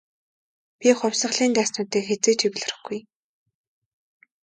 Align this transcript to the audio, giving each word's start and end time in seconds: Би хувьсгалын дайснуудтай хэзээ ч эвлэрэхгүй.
Би 0.79 0.89
хувьсгалын 0.99 1.51
дайснуудтай 1.55 2.03
хэзээ 2.07 2.35
ч 2.39 2.41
эвлэрэхгүй. 2.47 2.99